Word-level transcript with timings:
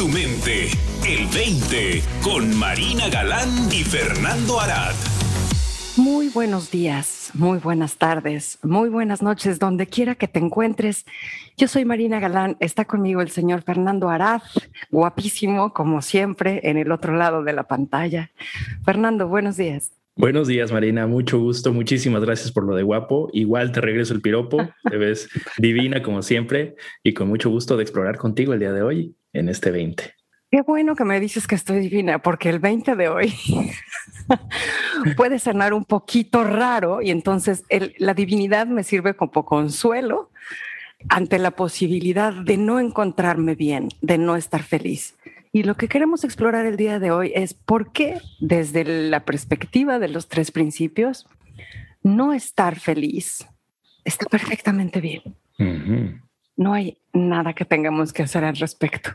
tu 0.00 0.08
mente. 0.08 0.68
El 1.06 1.26
20 1.26 2.02
con 2.22 2.56
Marina 2.56 3.10
Galán 3.10 3.50
y 3.70 3.84
Fernando 3.84 4.58
Arad. 4.58 4.94
Muy 5.98 6.30
buenos 6.30 6.70
días, 6.70 7.30
muy 7.34 7.58
buenas 7.58 7.98
tardes, 7.98 8.58
muy 8.62 8.88
buenas 8.88 9.20
noches, 9.20 9.58
donde 9.58 9.86
quiera 9.86 10.14
que 10.14 10.26
te 10.26 10.38
encuentres. 10.38 11.04
Yo 11.58 11.68
soy 11.68 11.84
Marina 11.84 12.18
Galán, 12.18 12.56
está 12.60 12.86
conmigo 12.86 13.20
el 13.20 13.30
señor 13.30 13.60
Fernando 13.60 14.08
Arad, 14.08 14.40
guapísimo 14.90 15.74
como 15.74 16.00
siempre, 16.00 16.60
en 16.62 16.78
el 16.78 16.92
otro 16.92 17.14
lado 17.14 17.42
de 17.42 17.52
la 17.52 17.64
pantalla. 17.64 18.30
Fernando, 18.86 19.28
buenos 19.28 19.58
días. 19.58 19.99
Buenos 20.20 20.48
días, 20.48 20.70
Marina. 20.70 21.06
Mucho 21.06 21.38
gusto. 21.38 21.72
Muchísimas 21.72 22.22
gracias 22.22 22.52
por 22.52 22.64
lo 22.64 22.76
de 22.76 22.82
guapo. 22.82 23.30
Igual 23.32 23.72
te 23.72 23.80
regreso 23.80 24.12
el 24.12 24.20
piropo. 24.20 24.58
Te 24.90 24.98
ves 24.98 25.30
divina 25.56 26.02
como 26.02 26.20
siempre 26.20 26.76
y 27.02 27.14
con 27.14 27.26
mucho 27.26 27.48
gusto 27.48 27.78
de 27.78 27.84
explorar 27.84 28.18
contigo 28.18 28.52
el 28.52 28.60
día 28.60 28.74
de 28.74 28.82
hoy 28.82 29.16
en 29.32 29.48
este 29.48 29.70
20. 29.70 30.14
Qué 30.50 30.60
bueno 30.60 30.94
que 30.94 31.06
me 31.06 31.18
dices 31.20 31.46
que 31.46 31.54
estoy 31.54 31.78
divina, 31.78 32.18
porque 32.18 32.50
el 32.50 32.58
20 32.58 32.96
de 32.96 33.08
hoy 33.08 33.32
puede 35.16 35.38
sonar 35.38 35.72
un 35.72 35.86
poquito 35.86 36.44
raro 36.44 37.00
y 37.00 37.10
entonces 37.10 37.64
la 37.96 38.12
divinidad 38.12 38.66
me 38.66 38.84
sirve 38.84 39.14
como 39.14 39.46
consuelo 39.46 40.32
ante 41.08 41.38
la 41.38 41.52
posibilidad 41.52 42.34
de 42.34 42.58
no 42.58 42.78
encontrarme 42.78 43.54
bien, 43.54 43.88
de 44.02 44.18
no 44.18 44.36
estar 44.36 44.62
feliz. 44.64 45.14
Y 45.52 45.64
lo 45.64 45.76
que 45.76 45.88
queremos 45.88 46.24
explorar 46.24 46.66
el 46.66 46.76
día 46.76 46.98
de 46.98 47.10
hoy 47.10 47.32
es 47.34 47.54
por 47.54 47.92
qué 47.92 48.20
desde 48.38 48.84
la 48.84 49.24
perspectiva 49.24 49.98
de 49.98 50.08
los 50.08 50.28
tres 50.28 50.50
principios, 50.52 51.26
no 52.02 52.32
estar 52.32 52.78
feliz 52.78 53.46
está 54.04 54.26
perfectamente 54.26 55.00
bien. 55.00 55.22
No 56.56 56.72
hay 56.72 56.98
nada 57.12 57.52
que 57.52 57.64
tengamos 57.64 58.12
que 58.12 58.22
hacer 58.22 58.44
al 58.44 58.56
respecto. 58.56 59.10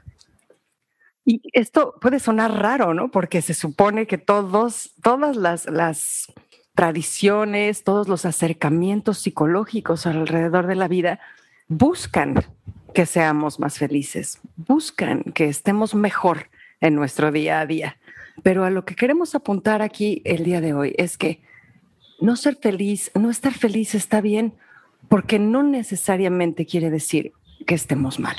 Y 1.23 1.41
esto 1.54 1.95
puede 1.99 2.20
sonar 2.20 2.51
raro, 2.51 2.93
¿no? 2.93 3.10
Porque 3.10 3.41
se 3.41 3.55
supone 3.55 4.05
que 4.05 4.20
todos, 4.20 4.91
todas 5.01 5.35
las, 5.35 5.65
las 5.65 6.32
tradiciones, 6.76 7.84
todos 7.84 8.07
los 8.07 8.26
acercamientos 8.26 9.20
psicológicos 9.20 10.05
alrededor 10.05 10.67
de 10.67 10.76
la 10.76 10.88
vida 10.88 11.20
buscan 11.67 12.35
que 12.96 13.05
seamos 13.05 13.60
más 13.60 13.77
felices, 13.77 14.40
buscan 14.55 15.21
que 15.24 15.46
estemos 15.46 15.93
mejor 15.93 16.49
en 16.79 16.96
nuestro 16.96 17.32
día 17.32 17.60
a 17.60 17.65
día. 17.65 17.98
Pero 18.41 18.63
a 18.63 18.70
lo 18.70 18.85
que 18.85 18.96
queremos 18.96 19.35
apuntar 19.35 19.82
aquí 19.82 20.21
el 20.24 20.43
día 20.46 20.62
de 20.62 20.74
hoy 20.74 20.96
es 20.98 21.18
que 21.18 21.41
no 22.21 22.38
ser 22.38 22.55
feliz, 22.55 23.12
no 23.13 23.29
estar 23.29 23.54
feliz 23.54 23.96
está 23.96 24.21
bien 24.21 24.54
porque 25.10 25.40
no 25.40 25.62
necesariamente 25.62 26.66
quiere 26.66 26.90
decir 26.90 27.34
que 27.68 27.76
estemos 27.76 28.20
mal. 28.20 28.38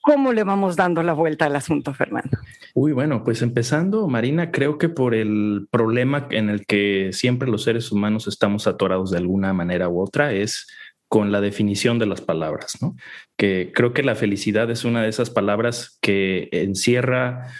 ¿Cómo 0.00 0.32
le 0.32 0.44
vamos 0.44 0.76
dando 0.76 1.02
la 1.02 1.12
vuelta 1.12 1.46
al 1.46 1.56
asunto, 1.56 1.92
Fernando? 1.92 2.38
Uy, 2.74 2.92
bueno, 2.92 3.24
pues 3.24 3.42
empezando, 3.42 4.06
Marina, 4.06 4.50
creo 4.52 4.78
que 4.78 4.88
por 4.88 5.14
el 5.14 5.66
problema 5.70 6.28
en 6.30 6.50
el 6.50 6.66
que 6.66 7.10
siempre 7.12 7.48
los 7.48 7.64
seres 7.64 7.90
humanos 7.90 8.28
estamos 8.28 8.66
atorados 8.66 9.10
de 9.10 9.18
alguna 9.18 9.52
manera 9.52 9.88
u 9.88 10.00
otra 10.00 10.32
es 10.32 10.68
con 11.14 11.30
la 11.30 11.40
definición 11.40 12.00
de 12.00 12.06
las 12.06 12.20
palabras, 12.20 12.82
¿no? 12.82 12.96
Que 13.38 13.70
creo 13.72 13.92
que 13.92 14.02
la 14.02 14.16
felicidad 14.16 14.68
es 14.72 14.84
una 14.84 15.00
de 15.00 15.08
esas 15.08 15.30
palabras 15.30 15.96
que 16.02 16.48
encierra 16.50 17.52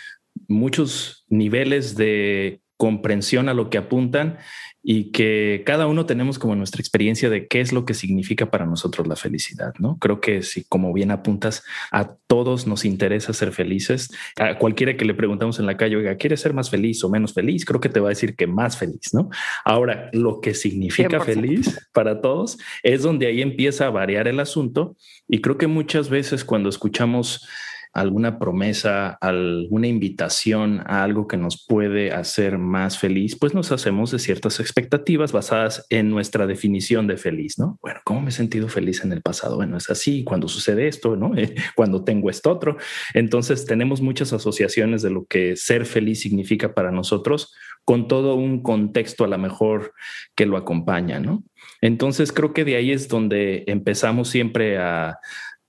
muchos 0.48 1.24
niveles 1.28 1.96
de 1.96 2.62
comprensión 2.76 3.48
a 3.48 3.54
lo 3.54 3.70
que 3.70 3.78
apuntan 3.78 4.38
y 4.86 5.12
que 5.12 5.62
cada 5.64 5.86
uno 5.86 6.04
tenemos 6.04 6.38
como 6.38 6.54
nuestra 6.54 6.80
experiencia 6.80 7.30
de 7.30 7.48
qué 7.48 7.62
es 7.62 7.72
lo 7.72 7.86
que 7.86 7.94
significa 7.94 8.50
para 8.50 8.66
nosotros 8.66 9.06
la 9.06 9.16
felicidad, 9.16 9.72
¿no? 9.78 9.96
Creo 9.98 10.20
que 10.20 10.42
si 10.42 10.64
como 10.64 10.92
bien 10.92 11.10
apuntas, 11.10 11.64
a 11.90 12.16
todos 12.26 12.66
nos 12.66 12.84
interesa 12.84 13.32
ser 13.32 13.52
felices. 13.52 14.10
A 14.36 14.58
cualquiera 14.58 14.96
que 14.98 15.06
le 15.06 15.14
preguntamos 15.14 15.58
en 15.58 15.64
la 15.64 15.78
calle, 15.78 15.96
oiga, 15.96 16.16
¿quieres 16.16 16.40
ser 16.40 16.52
más 16.52 16.68
feliz 16.68 17.02
o 17.02 17.08
menos 17.08 17.32
feliz? 17.32 17.64
Creo 17.64 17.80
que 17.80 17.88
te 17.88 17.98
va 17.98 18.08
a 18.08 18.10
decir 18.10 18.36
que 18.36 18.46
más 18.46 18.76
feliz, 18.76 19.14
¿no? 19.14 19.30
Ahora, 19.64 20.10
lo 20.12 20.42
que 20.42 20.52
significa 20.52 21.18
feliz 21.20 21.88
para 21.94 22.20
todos 22.20 22.58
es 22.82 23.02
donde 23.02 23.26
ahí 23.26 23.40
empieza 23.40 23.86
a 23.86 23.90
variar 23.90 24.28
el 24.28 24.38
asunto 24.38 24.96
y 25.26 25.40
creo 25.40 25.56
que 25.56 25.66
muchas 25.66 26.10
veces 26.10 26.44
cuando 26.44 26.68
escuchamos 26.68 27.48
alguna 27.94 28.38
promesa, 28.38 29.10
alguna 29.20 29.86
invitación 29.86 30.82
a 30.84 31.04
algo 31.04 31.28
que 31.28 31.36
nos 31.36 31.64
puede 31.64 32.12
hacer 32.12 32.58
más 32.58 32.98
feliz, 32.98 33.36
pues 33.38 33.54
nos 33.54 33.70
hacemos 33.70 34.10
de 34.10 34.18
ciertas 34.18 34.58
expectativas 34.58 35.32
basadas 35.32 35.86
en 35.90 36.10
nuestra 36.10 36.46
definición 36.46 37.06
de 37.06 37.16
feliz, 37.16 37.58
¿no? 37.58 37.78
Bueno, 37.80 38.00
¿cómo 38.04 38.20
me 38.20 38.30
he 38.30 38.32
sentido 38.32 38.68
feliz 38.68 39.04
en 39.04 39.12
el 39.12 39.22
pasado? 39.22 39.56
Bueno, 39.56 39.76
es 39.76 39.88
así, 39.90 40.24
cuando 40.24 40.48
sucede 40.48 40.88
esto, 40.88 41.14
¿no? 41.14 41.32
cuando 41.76 42.02
tengo 42.02 42.30
esto 42.30 42.50
otro. 42.50 42.76
Entonces 43.14 43.64
tenemos 43.64 44.00
muchas 44.00 44.32
asociaciones 44.32 45.02
de 45.02 45.10
lo 45.10 45.26
que 45.26 45.56
ser 45.56 45.86
feliz 45.86 46.20
significa 46.20 46.74
para 46.74 46.90
nosotros 46.90 47.54
con 47.84 48.08
todo 48.08 48.34
un 48.34 48.62
contexto 48.62 49.24
a 49.24 49.28
lo 49.28 49.38
mejor 49.38 49.92
que 50.34 50.46
lo 50.46 50.56
acompaña, 50.56 51.20
¿no? 51.20 51.44
Entonces 51.80 52.32
creo 52.32 52.52
que 52.52 52.64
de 52.64 52.76
ahí 52.76 52.90
es 52.90 53.08
donde 53.08 53.64
empezamos 53.66 54.28
siempre 54.28 54.78
a 54.78 55.18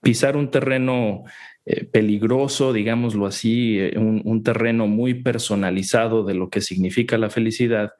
pisar 0.01 0.37
un 0.37 0.49
terreno 0.49 1.23
eh, 1.67 1.83
peligroso, 1.83 2.73
digámoslo 2.73 3.25
así, 3.25 3.79
eh, 3.79 3.97
un, 3.97 4.43
terreno 4.43 4.85
muy 4.85 5.15
personalizado 5.15 6.23
de 6.23 6.35
lo 6.35 6.49
que 6.51 6.61
significa 6.61 7.17
la 7.17 7.31
felicidad 7.31 7.93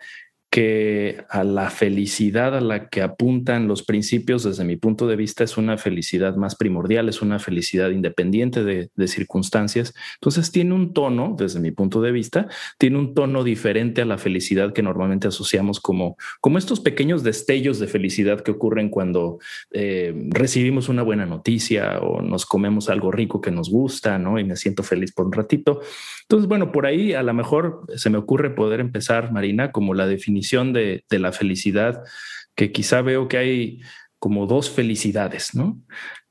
que 0.56 1.26
a 1.30 1.44
la 1.44 1.70
felicidad 1.70 2.56
a 2.56 2.62
la 2.62 2.88
que 2.88 3.02
apuntan 3.02 3.68
los 3.68 3.84
principios, 3.84 4.46
desde 4.46 4.64
mi 4.64 4.78
punto 4.78 5.06
de 5.06 5.18
vista, 5.18 5.44
es 5.44 5.58
una 5.58 5.78
felicidad 5.78 6.38
más 6.38 6.56
primordial, 6.56 7.10
es 7.10 7.22
una 7.22 7.40
felicidad 7.40 7.90
independiente 7.90 8.64
de, 8.64 8.90
circunstancias. 9.08 9.94
Entonces 10.14 10.54
tiene 10.54 10.74
un 10.74 10.94
tono, 10.94 11.36
desde 11.38 11.60
mi 11.60 11.72
punto 11.72 12.02
de 12.02 12.14
vista, 12.14 12.48
tiene 12.78 12.98
un 13.00 13.14
tono 13.14 13.44
diferente 13.44 14.02
a 14.02 14.06
la 14.06 14.18
felicidad 14.18 14.72
que 14.72 14.82
normalmente 14.82 15.28
asociamos 15.28 15.82
como, 15.82 16.16
como 16.40 16.58
estos 16.58 16.80
pequeños 16.80 17.22
destellos 17.22 17.78
de 17.80 17.88
felicidad 17.88 18.40
que 18.40 18.52
ocurren 18.52 18.88
cuando 18.88 19.40
eh, 19.72 20.14
recibimos 20.30 20.88
una 20.88 21.04
buena 21.04 21.26
noticia 21.26 22.00
o 22.00 22.22
nos 22.22 22.46
comemos 22.46 22.88
algo 22.90 23.12
rico 23.12 23.42
que 23.42 23.52
nos 23.52 23.70
gusta, 23.70 24.18
¿no? 24.20 24.40
Y 24.40 24.46
me 24.46 24.56
siento 24.56 24.84
feliz 24.84 25.12
por 25.12 25.26
un 25.26 25.34
ratito. 25.34 25.82
Entonces, 26.22 26.48
bueno, 26.48 26.72
por 26.72 26.86
ahí 26.86 27.12
a 27.12 27.24
lo 27.24 27.34
mejor 27.34 27.82
se 27.98 28.10
me 28.10 28.18
ocurre 28.18 28.52
poder 28.52 28.80
empezar, 28.80 29.34
Marina, 29.34 29.74
como 29.74 29.94
la 29.94 30.08
definición 30.08 30.45
de, 30.74 31.04
la 31.10 31.32
felicidad, 31.32 32.04
que 32.56 32.72
quizá 32.72 33.02
veo 33.02 33.28
que 33.28 33.38
hay 33.38 33.82
como 34.20 34.48
dos 34.48 34.70
felicidades, 34.70 35.56
¿no? 35.56 35.82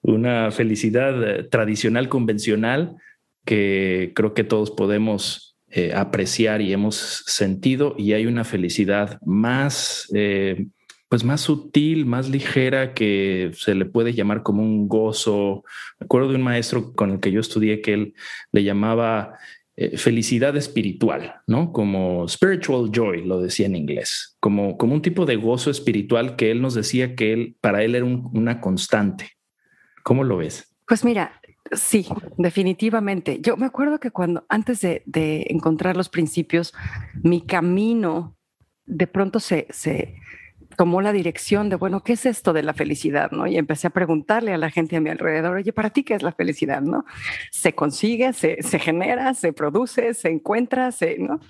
Una 0.03 0.51
felicidad 0.51 1.23
eh, 1.23 1.43
tradicional, 1.45 2.09
convencional, 2.09 2.97
que 3.45 4.13
creo 4.15 4.35
que 4.35 4.45
todos 4.45 4.71
podemos 4.71 5.57
eh, 5.71 5.93
apreciar 5.95 6.61
y 6.61 6.73
hemos 6.73 7.25
sentido, 7.27 7.95
y 7.99 8.13
hay 8.13 8.27
una 8.27 8.45
felicidad 8.45 9.19
más, 9.25 10.09
eh, 10.15 10.67
pues 11.09 11.25
más 11.25 11.41
sutil, 11.43 12.07
más 12.07 12.29
ligera, 12.29 12.95
que 12.95 13.51
se 13.55 13.75
le 13.75 13.85
puede 13.85 14.13
llamar 14.13 14.43
como 14.43 14.63
un 14.63 14.89
gozo. 14.89 15.65
Me 15.99 16.05
acuerdo 16.05 16.29
de 16.31 16.37
un 16.37 16.43
maestro 16.43 16.93
con 16.93 17.11
el 17.11 17.21
que 17.21 17.33
yo 17.33 17.41
estudié 17.41 17.81
que 17.81 17.93
él 17.95 18.15
le 18.53 18.65
llamaba 18.65 19.35
eh, 19.77 19.97
felicidad 19.97 20.57
espiritual, 20.57 21.41
¿no? 21.47 21.73
Como 21.73 22.29
spiritual 22.29 22.91
joy, 22.93 23.25
lo 23.25 23.41
decía 23.41 23.67
en 23.67 23.75
inglés, 23.75 24.37
como, 24.39 24.79
como 24.79 24.95
un 24.95 25.03
tipo 25.03 25.27
de 25.27 25.37
gozo 25.37 25.71
espiritual 25.71 26.37
que 26.37 26.51
él 26.51 26.62
nos 26.62 26.75
decía 26.75 27.17
que 27.17 27.33
él, 27.33 27.57
para 27.61 27.83
él 27.83 27.95
era 27.95 28.05
una 28.05 28.61
constante. 28.61 29.31
¿Cómo 30.05 30.23
lo 30.23 30.37
ves? 30.37 30.75
Pues 30.87 31.05
mira, 31.05 31.41
sí, 31.73 32.07
definitivamente. 32.39 33.41
Yo 33.41 33.57
me 33.57 33.67
acuerdo 33.67 33.99
que 33.99 34.11
cuando, 34.11 34.47
antes 34.49 34.81
de, 34.81 35.03
de 35.07 35.47
encontrar 35.49 35.97
los 35.97 36.09
principios, 36.09 36.73
mi 37.23 37.41
camino 37.41 38.37
de 38.87 39.06
pronto 39.06 39.41
se, 39.41 39.67
se, 39.71 40.15
tomó 40.77 41.01
la 41.01 41.12
dirección 41.12 41.69
de, 41.69 41.77
bueno, 41.77 42.03
¿qué 42.03 42.15
es 42.15 42.27
esto 42.27 42.53
de 42.53 42.62
la 42.62 42.75
felicidad? 42.75 43.31
¿no? 43.31 43.47
Y 43.47 43.57
empecé 43.57 43.87
a 43.87 43.91
preguntarle 43.91 44.53
a 44.53 44.59
la 44.59 44.71
gente 44.71 44.97
a 44.97 45.01
mi 45.01 45.11
alrededor, 45.11 45.57
oye, 45.57 45.73
¿para 45.73 45.91
ti 45.91 46.03
qué 46.03 46.15
es 46.15 46.23
la 46.23 46.32
felicidad? 46.32 46.82
¿no? 46.82 47.05
Se 47.50 47.75
consigue, 47.75 48.32
se, 48.32 48.62
se 48.62 48.79
genera, 48.79 49.35
se 49.35 49.53
produce, 49.53 50.15
se 50.15 50.31
encuentra, 50.31 50.93
se, 50.93 51.19
¿no? 51.19 51.41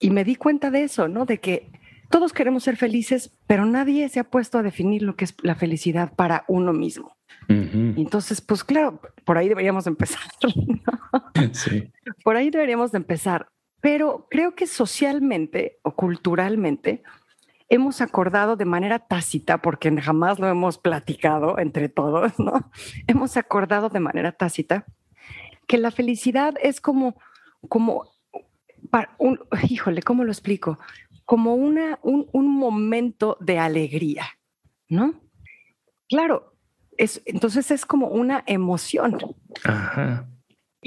Y 0.00 0.10
me 0.10 0.24
di 0.24 0.36
cuenta 0.36 0.70
de 0.70 0.82
eso, 0.84 1.08
¿no? 1.08 1.24
De 1.24 1.38
que 1.38 1.70
todos 2.10 2.32
queremos 2.32 2.62
ser 2.62 2.76
felices, 2.76 3.32
pero 3.46 3.64
nadie 3.66 4.08
se 4.08 4.20
ha 4.20 4.24
puesto 4.24 4.58
a 4.58 4.62
definir 4.62 5.02
lo 5.02 5.16
que 5.16 5.24
es 5.24 5.34
la 5.42 5.54
felicidad 5.54 6.12
para 6.14 6.44
uno 6.48 6.72
mismo. 6.72 7.16
Entonces, 7.48 8.40
pues 8.40 8.64
claro, 8.64 9.00
por 9.24 9.36
ahí 9.36 9.48
deberíamos 9.48 9.86
empezar. 9.86 10.22
Sí. 11.52 11.92
Por 12.22 12.36
ahí 12.36 12.50
deberíamos 12.50 12.92
de 12.92 12.98
empezar. 12.98 13.48
Pero 13.80 14.26
creo 14.30 14.54
que 14.54 14.66
socialmente 14.66 15.78
o 15.82 15.94
culturalmente, 15.94 17.02
hemos 17.74 18.00
acordado 18.00 18.56
de 18.56 18.64
manera 18.64 18.98
tácita, 19.00 19.58
porque 19.58 19.90
jamás 20.00 20.38
lo 20.38 20.48
hemos 20.48 20.78
platicado 20.78 21.58
entre 21.58 21.88
todos, 21.88 22.38
¿no? 22.38 22.70
Hemos 23.06 23.36
acordado 23.36 23.88
de 23.88 24.00
manera 24.00 24.32
tácita 24.32 24.86
que 25.66 25.78
la 25.78 25.90
felicidad 25.90 26.54
es 26.62 26.80
como, 26.80 27.16
como, 27.68 28.04
híjole, 29.68 30.02
¿cómo 30.02 30.24
lo 30.24 30.30
explico? 30.30 30.78
Como 31.24 31.54
una, 31.54 31.98
un, 32.02 32.28
un 32.32 32.48
momento 32.48 33.36
de 33.40 33.58
alegría, 33.58 34.26
¿no? 34.88 35.14
Claro, 36.08 36.54
es, 36.96 37.22
entonces 37.24 37.70
es 37.70 37.86
como 37.86 38.08
una 38.08 38.44
emoción. 38.46 39.18
Ajá. 39.64 40.28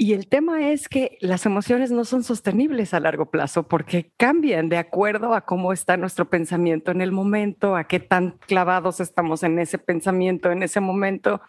Y 0.00 0.12
el 0.12 0.28
tema 0.28 0.70
es 0.70 0.88
que 0.88 1.18
las 1.20 1.44
emociones 1.44 1.90
no 1.90 2.04
son 2.04 2.22
sostenibles 2.22 2.94
a 2.94 3.00
largo 3.00 3.32
plazo 3.32 3.66
porque 3.66 4.12
cambian 4.16 4.68
de 4.68 4.76
acuerdo 4.76 5.34
a 5.34 5.40
cómo 5.40 5.72
está 5.72 5.96
nuestro 5.96 6.30
pensamiento 6.30 6.92
en 6.92 7.00
el 7.00 7.10
momento, 7.10 7.74
a 7.74 7.88
qué 7.88 7.98
tan 7.98 8.38
clavados 8.46 9.00
estamos 9.00 9.42
en 9.42 9.58
ese 9.58 9.76
pensamiento 9.76 10.52
en 10.52 10.62
ese 10.62 10.78
momento. 10.78 11.40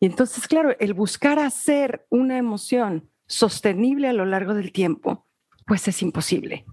Y 0.00 0.06
entonces, 0.06 0.48
claro, 0.48 0.74
el 0.80 0.94
buscar 0.94 1.38
hacer 1.38 2.06
una 2.08 2.38
emoción 2.38 3.10
sostenible 3.26 4.08
a 4.08 4.14
lo 4.14 4.24
largo 4.24 4.54
del 4.54 4.72
tiempo, 4.72 5.26
pues 5.66 5.86
es 5.86 6.00
imposible. 6.00 6.64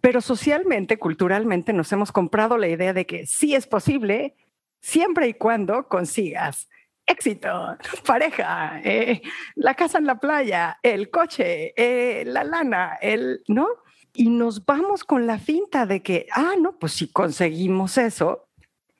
Pero 0.00 0.20
socialmente, 0.20 0.98
culturalmente, 0.98 1.72
nos 1.72 1.92
hemos 1.92 2.10
comprado 2.10 2.58
la 2.58 2.66
idea 2.66 2.92
de 2.92 3.06
que 3.06 3.26
sí 3.26 3.54
es 3.54 3.68
posible 3.68 4.34
siempre 4.80 5.28
y 5.28 5.34
cuando 5.34 5.86
consigas 5.86 6.68
éxito, 7.08 7.76
pareja, 8.06 8.80
eh, 8.84 9.22
la 9.56 9.74
casa 9.74 9.98
en 9.98 10.06
la 10.06 10.20
playa, 10.20 10.78
el 10.82 11.10
coche, 11.10 11.72
eh, 11.76 12.24
la 12.24 12.44
lana, 12.44 12.98
el, 13.00 13.42
¿no? 13.48 13.66
Y 14.14 14.30
nos 14.30 14.64
vamos 14.64 15.04
con 15.04 15.26
la 15.26 15.38
finta 15.38 15.86
de 15.86 16.02
que, 16.02 16.26
ah, 16.32 16.54
no, 16.60 16.78
pues 16.78 16.92
si 16.92 17.10
conseguimos 17.10 17.98
eso, 17.98 18.48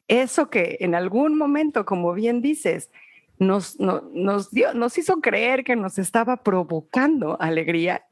eso 0.06 0.50
que 0.50 0.78
en 0.80 0.94
algún 0.94 1.36
momento, 1.36 1.84
como 1.84 2.12
bien 2.14 2.40
dices, 2.40 2.90
nos, 3.38 3.78
nos, 3.78 4.50
dio, 4.50 4.74
nos 4.74 4.98
hizo 4.98 5.20
creer 5.20 5.64
que 5.64 5.76
nos 5.76 5.98
estaba 5.98 6.38
provocando 6.38 7.36
alegría, 7.40 8.06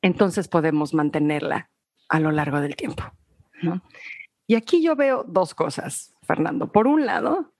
entonces 0.00 0.48
podemos 0.48 0.94
mantenerla 0.94 1.70
a 2.08 2.18
lo 2.18 2.32
largo 2.32 2.60
del 2.60 2.76
tiempo. 2.76 3.04
¿no? 3.62 3.82
Y 4.46 4.54
aquí 4.54 4.82
yo 4.82 4.96
veo 4.96 5.24
dos 5.26 5.54
cosas, 5.54 6.14
Fernando. 6.22 6.72
Por 6.72 6.86
un 6.86 7.06
lado, 7.06 7.51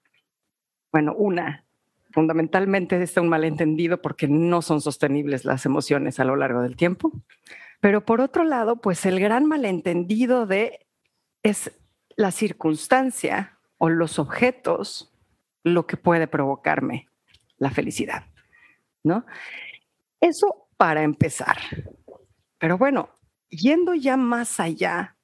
bueno, 0.92 1.14
una, 1.14 1.64
fundamentalmente 2.12 3.02
está 3.02 3.20
un 3.20 3.28
malentendido 3.28 4.00
porque 4.00 4.28
no 4.28 4.62
son 4.62 4.80
sostenibles 4.80 5.44
las 5.44 5.66
emociones 5.66 6.20
a 6.20 6.24
lo 6.24 6.36
largo 6.36 6.62
del 6.62 6.76
tiempo. 6.76 7.10
Pero 7.80 8.04
por 8.04 8.20
otro 8.20 8.44
lado, 8.44 8.76
pues 8.76 9.04
el 9.06 9.18
gran 9.18 9.46
malentendido 9.46 10.46
de 10.46 10.86
es 11.42 11.72
la 12.14 12.30
circunstancia 12.30 13.58
o 13.78 13.88
los 13.88 14.18
objetos 14.18 15.12
lo 15.64 15.86
que 15.86 15.96
puede 15.96 16.28
provocarme 16.28 17.08
la 17.56 17.70
felicidad, 17.70 18.26
¿no? 19.02 19.24
Eso 20.20 20.68
para 20.76 21.02
empezar. 21.02 21.56
Pero 22.58 22.78
bueno, 22.78 23.08
yendo 23.48 23.94
ya 23.94 24.16
más 24.16 24.60
allá, 24.60 25.16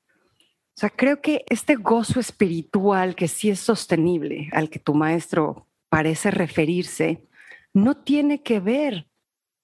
o 0.78 0.80
sea, 0.80 0.90
creo 0.90 1.20
que 1.20 1.44
este 1.48 1.74
gozo 1.74 2.20
espiritual 2.20 3.16
que 3.16 3.26
sí 3.26 3.50
es 3.50 3.58
sostenible, 3.58 4.48
al 4.52 4.70
que 4.70 4.78
tu 4.78 4.94
maestro 4.94 5.66
parece 5.88 6.30
referirse, 6.30 7.26
no 7.74 7.96
tiene 7.96 8.44
que 8.44 8.60
ver 8.60 9.08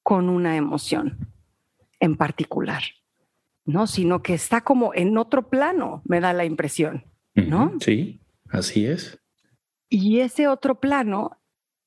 con 0.02 0.28
una 0.28 0.56
emoción 0.56 1.32
en 2.00 2.16
particular, 2.16 2.82
¿no? 3.64 3.86
Sino 3.86 4.24
que 4.24 4.34
está 4.34 4.62
como 4.62 4.92
en 4.92 5.16
otro 5.16 5.48
plano, 5.48 6.02
me 6.04 6.18
da 6.18 6.32
la 6.32 6.46
impresión, 6.46 7.04
¿no? 7.36 7.74
Sí, 7.78 8.20
así 8.48 8.84
es. 8.84 9.16
Y 9.88 10.18
ese 10.18 10.48
otro 10.48 10.80
plano 10.80 11.40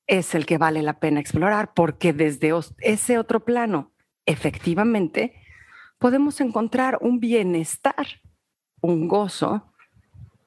es 0.06 0.34
el 0.34 0.46
que 0.46 0.56
vale 0.56 0.80
la 0.80 1.00
pena 1.00 1.20
explorar, 1.20 1.74
porque 1.74 2.14
desde 2.14 2.50
ese 2.78 3.18
otro 3.18 3.44
plano, 3.44 3.92
efectivamente, 4.24 5.34
podemos 5.98 6.40
encontrar 6.40 6.96
un 7.02 7.20
bienestar 7.20 8.06
un 8.80 9.08
gozo 9.08 9.64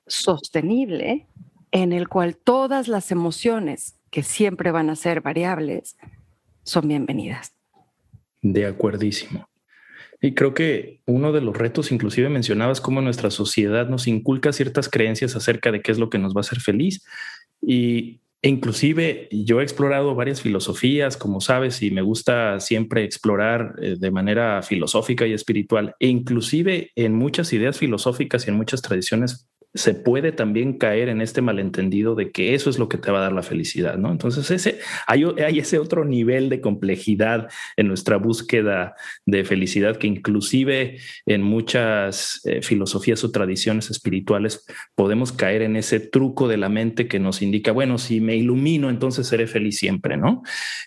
sostenible 0.08 1.28
en 1.72 1.94
el 1.94 2.08
cual 2.08 2.36
todas 2.38 2.88
las 2.88 3.12
emociones, 3.12 3.98
que 4.10 4.24
siempre 4.24 4.72
van 4.72 4.90
a 4.90 4.96
ser 4.96 5.22
variables, 5.22 5.98
son 6.64 6.88
bienvenidas. 6.88 7.54
De 8.42 8.66
acuerdísimo. 8.66 9.48
Y 10.22 10.36
creo 10.36 10.54
que 10.54 11.02
uno 11.06 11.32
de 11.32 11.42
los 11.42 11.58
retos, 11.58 11.92
inclusive 11.92 12.30
mencionabas 12.30 12.82
cómo 12.82 13.02
nuestra 13.02 13.32
sociedad 13.32 13.88
nos 13.88 14.08
inculca 14.08 14.54
ciertas 14.54 14.88
creencias 14.88 15.36
acerca 15.36 15.72
de 15.72 15.82
qué 15.82 15.92
es 15.92 15.98
lo 15.98 16.10
que 16.10 16.20
nos 16.20 16.36
va 16.36 16.40
a 16.40 16.42
hacer 16.42 16.60
feliz. 16.60 17.04
Y 17.62 18.22
e 18.44 18.50
inclusive 18.50 19.28
yo 19.32 19.60
he 19.60 19.64
explorado 19.64 20.16
varias 20.16 20.42
filosofías, 20.42 21.16
como 21.16 21.42
sabes, 21.42 21.82
y 21.84 21.92
me 21.92 22.02
gusta 22.02 22.60
siempre 22.60 23.04
explorar 23.04 23.76
eh, 23.82 23.98
de 24.00 24.12
manera 24.12 24.64
filosófica 24.64 25.28
y 25.28 25.34
espiritual. 25.34 25.96
E 26.00 26.08
inclusive 26.08 26.92
en 26.96 27.14
muchas 27.14 27.54
ideas 27.54 27.78
filosóficas 27.78 28.48
y 28.48 28.50
en 28.50 28.58
muchas 28.58 28.82
tradiciones 28.82 29.51
se 29.74 29.94
puede 29.94 30.32
también 30.32 30.78
caer 30.78 31.08
en 31.08 31.22
este 31.22 31.42
malentendido 31.42 32.14
de 32.16 32.32
que 32.32 32.54
eso 32.54 32.70
es 32.70 32.78
lo 32.78 32.90
que 32.90 32.98
te 32.98 33.10
va 33.10 33.20
a 33.20 33.22
dar 33.22 33.32
la 33.32 33.44
felicidad, 33.44 33.98
¿no? 33.98 34.12
Entonces 34.12 34.52
ese, 34.52 34.80
hay, 35.08 35.24
hay 35.46 35.60
ese 35.60 35.80
otro 35.80 36.04
nivel 36.04 36.50
de 36.50 36.60
complejidad 36.60 37.48
en 37.78 37.88
nuestra 37.88 38.18
búsqueda 38.18 38.96
de 39.26 39.46
felicidad 39.46 39.98
que 39.98 40.08
inclusive 40.08 40.98
en 41.26 41.42
muchas 41.42 42.42
eh, 42.46 42.62
filosofías 42.62 43.24
o 43.24 43.32
tradiciones 43.32 43.90
espirituales 43.90 44.66
podemos 44.96 45.32
caer 45.32 45.62
en 45.62 45.78
ese 45.78 46.00
truco 46.00 46.48
de 46.48 46.58
la 46.58 46.70
mente 46.70 47.08
que 47.08 47.20
nos 47.20 47.42
indica, 47.42 47.72
bueno, 47.72 47.98
si 47.98 48.20
me 48.20 48.36
ilumino, 48.36 48.90
entonces 48.90 49.28
seré 49.28 49.48
feliz 49.48 49.78
siempre, 49.78 50.18
¿no? 50.18 50.44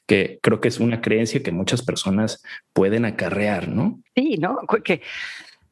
Que 0.06 0.38
creo 0.42 0.60
que 0.60 0.68
es 0.68 0.78
una 0.78 1.00
creencia 1.00 1.42
que 1.42 1.52
muchas 1.52 1.82
personas 1.82 2.42
pueden 2.72 3.04
acarrear, 3.06 3.68
¿no? 3.68 4.02
Sí, 4.14 4.36
¿no? 4.38 4.58
Que 4.84 5.00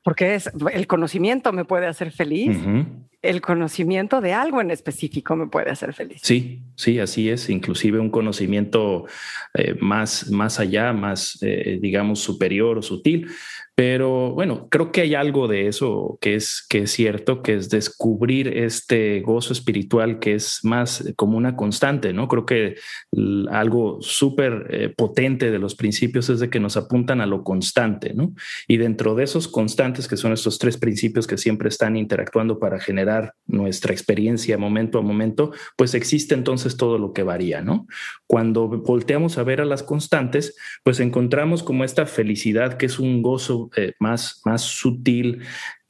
porque 0.03 0.35
es 0.35 0.51
el 0.73 0.87
conocimiento 0.87 1.53
me 1.53 1.65
puede 1.65 1.87
hacer 1.87 2.11
feliz. 2.13 2.57
El 3.23 3.41
conocimiento 3.41 4.21
de 4.21 4.33
algo 4.33 4.61
en 4.61 4.73
específico 4.73 5.37
me 5.37 5.47
puede 5.47 5.71
hacer 5.71 5.95
feliz. 5.95 6.21
Sí, 6.23 6.61
sí, 6.75 6.99
así 6.99 7.31
es. 7.31 7.49
Inclusive 7.49 8.01
un 8.01 8.11
conocimiento 8.11 9.07
eh, 9.55 9.77
más, 9.81 10.31
más 10.31 10.59
allá, 10.59 10.93
más, 10.93 11.39
eh, 11.41 11.79
digamos, 11.81 12.19
superior 12.19 12.79
o 12.79 12.83
sutil, 12.83 13.29
pero 13.75 14.33
bueno, 14.33 14.69
creo 14.71 14.93
que 14.93 15.01
hay 15.01 15.15
algo 15.15 15.49
de 15.49 15.67
eso 15.67 16.19
que 16.21 16.35
es, 16.35 16.65
que 16.69 16.81
es 16.81 16.91
cierto, 16.91 17.43
que 17.43 17.55
es 17.55 17.71
descubrir 17.71 18.49
este 18.49 19.21
gozo 19.21 19.55
espiritual 19.55 20.19
que 20.19 20.35
es 20.35 20.61
más 20.63 21.13
como 21.17 21.39
una 21.39 21.57
constante, 21.57 22.13
¿no? 22.13 22.29
Creo 22.29 22.45
que 22.45 22.77
algo 23.51 23.97
súper 24.03 24.67
eh, 24.71 24.89
potente 24.95 25.51
de 25.51 25.59
los 25.59 25.75
principios 25.75 26.29
es 26.29 26.41
de 26.41 26.51
que 26.51 26.61
nos 26.61 26.77
apuntan 26.77 27.23
a 27.23 27.27
lo 27.27 27.43
constante, 27.45 28.13
¿no? 28.13 28.35
Y 28.69 28.77
dentro 28.77 29.15
de 29.15 29.25
esos 29.25 29.49
constantes, 29.49 30.07
que 30.07 30.19
son 30.19 30.33
estos 30.33 30.59
tres 30.59 30.77
principios 30.77 31.27
que 31.27 31.39
siempre 31.39 31.71
están 31.71 31.97
interactuando 31.97 32.59
para 32.59 32.79
generar 32.79 33.12
nuestra 33.47 33.93
experiencia 33.93 34.57
momento 34.57 34.99
a 34.99 35.03
momento, 35.03 35.53
pues 35.77 35.95
existe 35.95 36.35
entonces 36.35 36.77
todo 36.77 36.99
lo 36.99 37.13
que 37.13 37.23
varía, 37.23 37.61
¿no? 37.61 37.87
Cuando 38.27 38.69
volteamos 38.69 39.39
a 39.39 39.43
ver 39.43 39.61
a 39.61 39.65
las 39.65 39.83
constantes, 39.83 40.57
pues 40.83 41.01
encontramos 41.01 41.63
como 41.63 41.85
esta 41.85 42.07
felicidad 42.07 42.77
que 42.77 42.87
es 42.87 42.99
un 42.99 43.23
gozo 43.23 43.71
eh, 43.77 43.93
más, 44.01 44.41
más 44.45 44.63
sutil, 44.63 45.43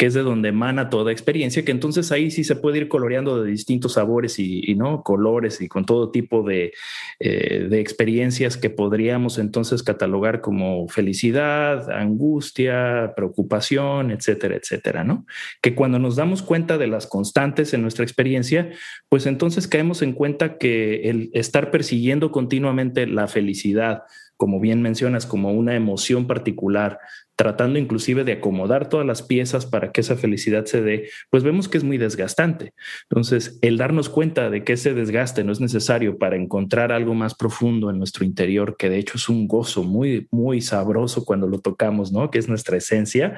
que 0.02 0.06
es 0.06 0.14
de 0.14 0.22
donde 0.22 0.48
emana 0.48 0.90
toda 0.90 1.12
experiencia, 1.12 1.64
que 1.64 1.70
entonces 1.70 2.10
ahí 2.10 2.32
sí 2.32 2.42
se 2.42 2.56
puede 2.56 2.78
ir 2.78 2.88
coloreando 2.88 3.40
de 3.40 3.48
distintos 3.48 3.92
sabores 3.92 4.40
y, 4.40 4.74
no 4.74 5.04
colores 5.04 5.60
y 5.60 5.68
con 5.68 5.84
todo 5.84 6.10
tipo 6.10 6.42
de, 6.42 6.72
eh, 7.20 7.68
de, 7.70 7.78
experiencias 7.78 8.56
que 8.56 8.68
podríamos 8.68 9.38
entonces 9.38 9.84
catalogar 9.84 10.40
como 10.40 10.88
felicidad, 10.88 11.88
angustia, 11.88 13.12
preocupación, 13.14 14.10
etcétera, 14.10 14.56
etcétera, 14.56 15.04
¿no? 15.04 15.24
Que 15.60 15.76
cuando 15.76 16.00
nos 16.00 16.16
damos 16.16 16.42
cuenta 16.42 16.78
de 16.78 16.88
las 16.88 17.06
constantes 17.06 17.72
en 17.72 17.82
nuestra 17.82 18.04
experiencia, 18.04 18.70
pues 19.08 19.26
entonces 19.26 19.68
caemos 19.68 20.02
en 20.02 20.14
cuenta 20.14 20.58
que 20.58 21.10
el 21.10 21.30
estar 21.32 21.70
persiguiendo 21.70 22.32
continuamente 22.32 23.06
la 23.06 23.28
felicidad, 23.28 24.02
como 24.42 24.58
bien 24.58 24.82
mencionas, 24.82 25.24
como 25.24 25.52
una 25.52 25.76
emoción 25.76 26.26
particular, 26.26 26.98
tratando 27.36 27.78
inclusive 27.78 28.24
de 28.24 28.32
acomodar 28.32 28.88
todas 28.88 29.06
las 29.06 29.22
piezas 29.22 29.66
para 29.66 29.92
que 29.92 30.00
esa 30.00 30.16
felicidad 30.16 30.64
se 30.64 30.82
dé, 30.82 31.10
pues 31.30 31.44
vemos 31.44 31.68
que 31.68 31.78
es 31.78 31.84
muy 31.84 31.96
desgastante. 31.96 32.74
Entonces, 33.08 33.60
el 33.62 33.76
darnos 33.76 34.08
cuenta 34.08 34.50
de 34.50 34.64
que 34.64 34.72
ese 34.72 34.94
desgaste 34.94 35.44
no 35.44 35.52
es 35.52 35.60
necesario 35.60 36.18
para 36.18 36.34
encontrar 36.34 36.90
algo 36.90 37.14
más 37.14 37.36
profundo 37.36 37.88
en 37.88 37.98
nuestro 37.98 38.24
interior, 38.24 38.76
que 38.76 38.90
de 38.90 38.98
hecho 38.98 39.16
es 39.16 39.28
un 39.28 39.46
gozo 39.46 39.84
muy, 39.84 40.26
muy 40.32 40.60
sabroso 40.60 41.24
cuando 41.24 41.46
lo 41.46 41.60
tocamos, 41.60 42.10
¿no? 42.10 42.28
Que 42.28 42.40
es 42.40 42.48
nuestra 42.48 42.76
esencia, 42.76 43.36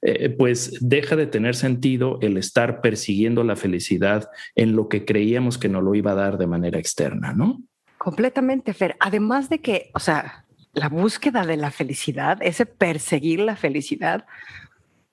eh, 0.00 0.30
pues 0.30 0.78
deja 0.80 1.14
de 1.14 1.26
tener 1.26 1.56
sentido 1.56 2.18
el 2.22 2.38
estar 2.38 2.80
persiguiendo 2.80 3.44
la 3.44 3.56
felicidad 3.56 4.30
en 4.54 4.74
lo 4.74 4.88
que 4.88 5.04
creíamos 5.04 5.58
que 5.58 5.68
no 5.68 5.82
lo 5.82 5.94
iba 5.94 6.12
a 6.12 6.14
dar 6.14 6.38
de 6.38 6.46
manera 6.46 6.78
externa, 6.78 7.34
¿no? 7.34 7.60
Completamente, 8.08 8.72
Fer. 8.72 8.96
Además 9.00 9.50
de 9.50 9.60
que, 9.60 9.90
o 9.92 9.98
sea, 9.98 10.46
la 10.72 10.88
búsqueda 10.88 11.44
de 11.44 11.58
la 11.58 11.70
felicidad, 11.70 12.38
ese 12.40 12.64
perseguir 12.64 13.40
la 13.40 13.54
felicidad, 13.54 14.24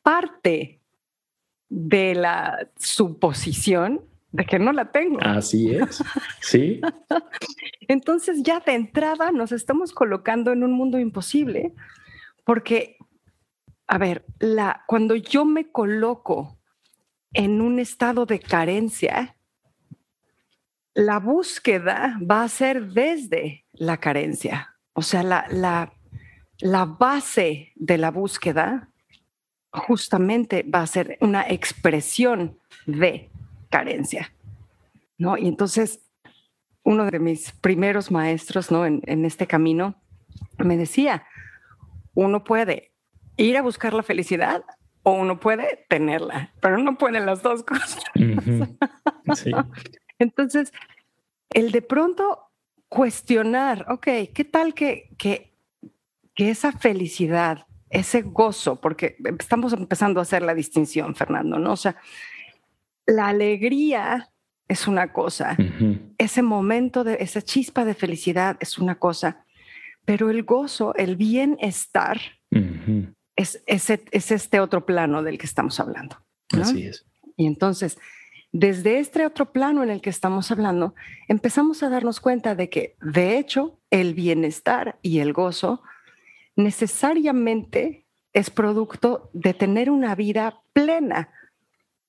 parte 0.02 0.80
de 1.68 2.16
la 2.16 2.70
suposición 2.78 4.02
de 4.32 4.46
que 4.46 4.60
no 4.60 4.72
la 4.72 4.94
tengo. 4.94 5.20
Así 5.22 5.76
es. 5.76 6.02
Sí. 6.40 6.80
Entonces 7.90 8.44
ya 8.44 8.62
de 8.62 8.76
entrada 8.76 9.34
nos 9.34 9.52
estamos 9.52 9.92
colocando 9.92 10.54
en 10.54 10.64
un 10.64 10.72
mundo 10.72 10.98
imposible 10.98 11.74
porque, 12.46 12.96
a 13.88 13.98
ver, 13.98 14.24
la, 14.40 14.86
cuando 14.88 15.16
yo 15.16 15.44
me 15.44 15.70
coloco 15.70 16.58
en 17.34 17.60
un 17.60 17.78
estado 17.80 18.26
de 18.26 18.40
carencia, 18.40 19.35
la 20.96 21.20
búsqueda 21.20 22.18
va 22.20 22.44
a 22.44 22.50
ser 22.50 22.88
desde 22.88 23.66
la 23.74 23.98
carencia. 23.98 24.76
O 24.94 25.02
sea, 25.02 25.22
la, 25.24 25.46
la 26.60 26.86
base 26.86 27.74
de 27.76 27.98
la 27.98 28.12
búsqueda 28.12 28.90
justamente 29.72 30.64
va 30.64 30.82
a 30.82 30.88
ser 30.88 31.18
una 31.20 31.46
expresión 31.50 32.58
de 32.86 33.30
carencia, 33.70 34.34
¿no? 35.18 35.38
Y 35.38 35.48
entonces, 35.48 36.00
uno 36.84 37.06
de 37.12 37.20
mis 37.20 37.52
primeros 37.52 38.10
maestros, 38.10 38.72
¿no? 38.72 38.86
En, 38.86 39.02
en 39.06 39.26
este 39.26 39.48
camino, 39.48 40.02
me 40.58 40.78
decía, 40.78 41.26
uno 42.14 42.46
puede 42.46 42.94
ir 43.36 43.58
a 43.58 43.62
buscar 43.62 43.94
la 43.94 44.04
felicidad 44.04 44.64
o 45.04 45.12
uno 45.12 45.42
puede 45.42 45.86
tenerla, 45.90 46.54
pero 46.62 46.78
no 46.78 46.98
puede 46.98 47.20
las 47.20 47.44
dos 47.44 47.64
cosas. 47.64 48.02
sí. 49.36 49.52
Entonces, 50.20 50.72
el 51.50 51.72
de 51.72 51.82
pronto 51.82 52.52
cuestionar, 52.90 53.86
ok, 53.90 54.08
¿qué 54.34 54.48
tal 54.50 54.74
que, 54.74 55.10
que, 55.18 55.54
que 56.34 56.50
esa 56.50 56.72
felicidad, 56.72 57.66
ese 57.90 58.22
gozo, 58.22 58.80
porque 58.80 59.18
estamos 59.40 59.74
empezando 59.74 60.20
a 60.20 60.24
hacer 60.24 60.42
la 60.42 60.54
distinción, 60.54 61.16
Fernando, 61.16 61.60
¿no? 61.60 61.74
O 61.74 61.78
sea, 61.78 61.96
la 63.06 63.28
alegría 63.28 64.32
es 64.68 64.88
una 64.88 65.14
cosa, 65.14 65.56
ese 66.18 66.42
momento 66.42 67.04
de 67.04 67.18
esa 67.20 67.42
chispa 67.42 67.86
de 67.86 67.94
felicidad 67.94 68.58
es 68.60 68.80
una 68.80 68.98
cosa, 68.98 69.46
pero 70.06 70.30
el 70.30 70.44
gozo, 70.44 70.96
el 70.96 71.16
bienestar, 71.16 72.20
es, 73.36 73.62
es, 73.68 73.90
este 74.32 74.60
otro 74.60 74.86
plano 74.86 75.22
del 75.22 75.38
que 75.38 75.46
estamos 75.46 75.80
hablando. 75.80 76.18
Así 76.52 76.88
es. 76.88 77.06
Y 77.36 77.48
entonces, 77.48 77.98
desde 78.58 79.00
este 79.00 79.26
otro 79.26 79.52
plano 79.52 79.84
en 79.84 79.90
el 79.90 80.00
que 80.00 80.10
estamos 80.10 80.50
hablando, 80.50 80.96
empezamos 81.28 81.84
a 81.84 81.90
darnos 81.90 82.22
cuenta 82.22 82.56
de 82.56 82.70
que, 82.70 82.96
de 83.02 83.38
hecho, 83.38 83.78
el 83.90 84.14
bienestar 84.14 84.98
y 85.02 85.20
el 85.20 85.34
gozo 85.34 85.84
necesariamente 86.56 88.06
es 88.32 88.50
producto 88.50 89.30
de 89.34 89.54
tener 89.54 89.90
una 89.90 90.16
vida 90.16 90.62
plena, 90.72 91.32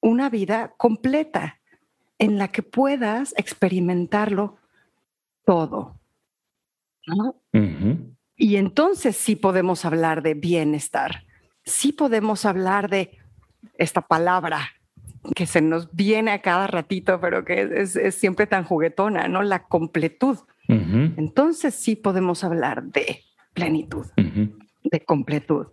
una 0.00 0.30
vida 0.30 0.72
completa, 0.76 1.58
en 2.16 2.38
la 2.38 2.46
que 2.46 2.62
puedas 2.62 3.34
experimentarlo 3.36 4.56
todo. 5.44 5.98
Y 8.36 8.54
entonces 8.54 9.16
sí 9.16 9.34
podemos 9.34 9.84
hablar 9.84 10.22
de 10.22 10.34
bienestar, 10.34 11.24
sí 11.64 11.90
podemos 11.90 12.44
hablar 12.44 12.88
de 12.88 13.18
esta 13.78 14.00
palabra 14.00 14.75
que 15.34 15.46
se 15.46 15.60
nos 15.60 15.94
viene 15.94 16.32
a 16.32 16.42
cada 16.42 16.66
ratito, 16.66 17.20
pero 17.20 17.44
que 17.44 17.68
es, 17.74 17.98
siempre 18.14 18.46
tan 18.46 18.64
juguetona, 18.64 19.28
¿no? 19.28 19.42
La 19.42 19.64
completud. 19.64 20.38
Entonces 20.68 21.74
sí 21.74 21.94
podemos 21.94 22.42
hablar 22.42 22.82
de 22.82 23.22
plenitud, 23.54 24.06
de 24.16 25.00
completud. 25.04 25.68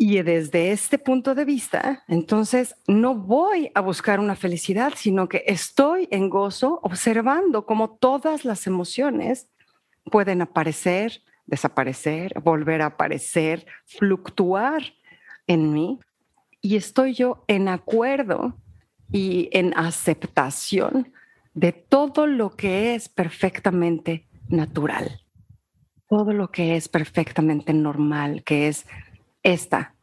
Y 0.00 0.22
desde 0.22 0.70
este 0.70 0.96
punto 0.98 1.34
de 1.34 1.44
vista, 1.44 2.04
entonces 2.06 2.76
no 2.86 3.16
voy 3.16 3.70
a 3.74 3.80
buscar 3.80 4.20
una 4.20 4.36
felicidad, 4.36 4.92
sino 4.96 5.28
que 5.28 5.42
estoy 5.46 6.06
en 6.12 6.30
gozo 6.30 6.78
observando 6.84 7.66
cómo 7.66 7.90
todas 7.90 8.44
las 8.44 8.68
emociones 8.68 9.48
pueden 10.04 10.40
aparecer, 10.40 11.22
desaparecer, 11.46 12.32
volver 12.42 12.82
a 12.82 12.86
aparecer, 12.86 13.66
fluctuar 13.86 14.82
en 15.48 15.72
mí. 15.72 15.98
Y 16.60 16.76
estoy 16.76 17.14
yo 17.14 17.44
en 17.48 17.68
acuerdo 17.68 18.56
y 19.10 19.48
en 19.52 19.76
aceptación 19.76 21.12
de 21.54 21.72
todo 21.72 22.26
lo 22.26 22.56
que 22.56 22.94
es 22.94 23.08
perfectamente 23.08 24.26
natural, 24.48 25.22
todo 26.08 26.32
lo 26.32 26.50
que 26.50 26.76
es 26.76 26.88
perfectamente 26.88 27.72
normal, 27.72 28.42
que 28.44 28.68
es 28.68 28.86
esta 29.42 29.94